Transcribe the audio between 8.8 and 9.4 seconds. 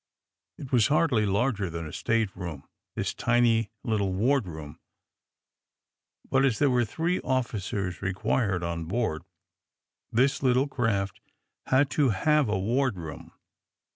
board,